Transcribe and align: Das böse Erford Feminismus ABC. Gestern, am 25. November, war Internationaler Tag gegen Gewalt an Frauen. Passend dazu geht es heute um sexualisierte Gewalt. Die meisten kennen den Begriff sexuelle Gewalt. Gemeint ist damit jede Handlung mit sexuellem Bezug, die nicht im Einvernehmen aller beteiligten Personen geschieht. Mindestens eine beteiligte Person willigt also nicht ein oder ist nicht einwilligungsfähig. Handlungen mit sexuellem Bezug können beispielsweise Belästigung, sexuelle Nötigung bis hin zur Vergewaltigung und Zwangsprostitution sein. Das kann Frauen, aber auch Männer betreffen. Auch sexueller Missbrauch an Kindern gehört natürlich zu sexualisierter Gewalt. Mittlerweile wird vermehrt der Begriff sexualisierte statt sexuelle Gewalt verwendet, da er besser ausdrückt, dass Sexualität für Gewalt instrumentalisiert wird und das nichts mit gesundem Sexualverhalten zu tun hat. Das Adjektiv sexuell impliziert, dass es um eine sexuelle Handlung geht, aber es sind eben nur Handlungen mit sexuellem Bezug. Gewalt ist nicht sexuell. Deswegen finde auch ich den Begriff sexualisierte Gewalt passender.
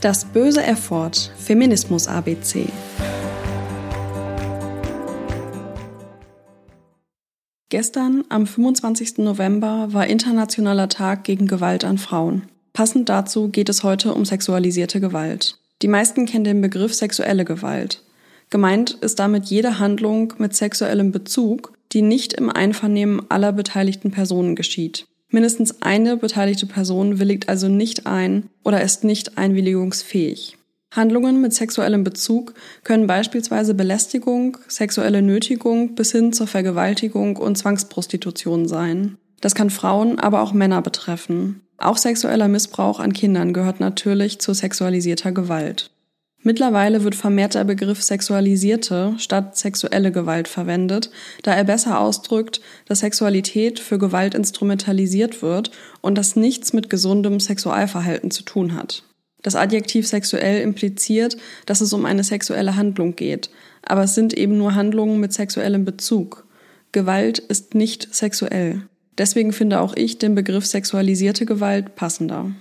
Das 0.00 0.24
böse 0.24 0.62
Erford 0.62 1.30
Feminismus 1.36 2.08
ABC. 2.08 2.64
Gestern, 7.68 8.24
am 8.30 8.46
25. 8.46 9.18
November, 9.18 9.88
war 9.90 10.06
Internationaler 10.06 10.88
Tag 10.88 11.24
gegen 11.24 11.46
Gewalt 11.46 11.84
an 11.84 11.98
Frauen. 11.98 12.44
Passend 12.72 13.10
dazu 13.10 13.50
geht 13.50 13.68
es 13.68 13.82
heute 13.82 14.14
um 14.14 14.24
sexualisierte 14.24 15.00
Gewalt. 15.00 15.58
Die 15.82 15.88
meisten 15.88 16.24
kennen 16.24 16.44
den 16.44 16.62
Begriff 16.62 16.94
sexuelle 16.94 17.44
Gewalt. 17.44 18.02
Gemeint 18.48 18.92
ist 19.02 19.18
damit 19.18 19.46
jede 19.46 19.80
Handlung 19.80 20.32
mit 20.38 20.56
sexuellem 20.56 21.12
Bezug, 21.12 21.74
die 21.92 22.00
nicht 22.00 22.32
im 22.32 22.48
Einvernehmen 22.48 23.20
aller 23.28 23.52
beteiligten 23.52 24.12
Personen 24.12 24.56
geschieht. 24.56 25.06
Mindestens 25.30 25.80
eine 25.80 26.16
beteiligte 26.16 26.66
Person 26.66 27.18
willigt 27.18 27.48
also 27.48 27.68
nicht 27.68 28.06
ein 28.06 28.50
oder 28.64 28.82
ist 28.82 29.04
nicht 29.04 29.38
einwilligungsfähig. 29.38 30.56
Handlungen 30.92 31.40
mit 31.40 31.54
sexuellem 31.54 32.02
Bezug 32.02 32.54
können 32.82 33.06
beispielsweise 33.06 33.74
Belästigung, 33.74 34.56
sexuelle 34.66 35.22
Nötigung 35.22 35.94
bis 35.94 36.10
hin 36.10 36.32
zur 36.32 36.48
Vergewaltigung 36.48 37.36
und 37.36 37.56
Zwangsprostitution 37.56 38.66
sein. 38.66 39.16
Das 39.40 39.54
kann 39.54 39.70
Frauen, 39.70 40.18
aber 40.18 40.42
auch 40.42 40.52
Männer 40.52 40.82
betreffen. 40.82 41.62
Auch 41.78 41.96
sexueller 41.96 42.48
Missbrauch 42.48 42.98
an 42.98 43.12
Kindern 43.12 43.52
gehört 43.52 43.80
natürlich 43.80 44.40
zu 44.40 44.52
sexualisierter 44.52 45.32
Gewalt. 45.32 45.90
Mittlerweile 46.42 47.04
wird 47.04 47.14
vermehrt 47.14 47.54
der 47.54 47.64
Begriff 47.64 48.02
sexualisierte 48.02 49.14
statt 49.18 49.58
sexuelle 49.58 50.10
Gewalt 50.10 50.48
verwendet, 50.48 51.10
da 51.42 51.54
er 51.54 51.64
besser 51.64 52.00
ausdrückt, 52.00 52.62
dass 52.86 53.00
Sexualität 53.00 53.78
für 53.78 53.98
Gewalt 53.98 54.34
instrumentalisiert 54.34 55.42
wird 55.42 55.70
und 56.00 56.16
das 56.16 56.36
nichts 56.36 56.72
mit 56.72 56.88
gesundem 56.88 57.40
Sexualverhalten 57.40 58.30
zu 58.30 58.42
tun 58.42 58.74
hat. 58.74 59.04
Das 59.42 59.54
Adjektiv 59.54 60.06
sexuell 60.06 60.62
impliziert, 60.62 61.36
dass 61.66 61.82
es 61.82 61.92
um 61.92 62.06
eine 62.06 62.24
sexuelle 62.24 62.76
Handlung 62.76 63.16
geht, 63.16 63.50
aber 63.82 64.04
es 64.04 64.14
sind 64.14 64.32
eben 64.32 64.56
nur 64.56 64.74
Handlungen 64.74 65.20
mit 65.20 65.34
sexuellem 65.34 65.84
Bezug. 65.84 66.46
Gewalt 66.92 67.38
ist 67.38 67.74
nicht 67.74 68.14
sexuell. 68.14 68.82
Deswegen 69.18 69.52
finde 69.52 69.80
auch 69.80 69.94
ich 69.94 70.18
den 70.18 70.34
Begriff 70.34 70.64
sexualisierte 70.64 71.44
Gewalt 71.44 71.96
passender. 71.96 72.52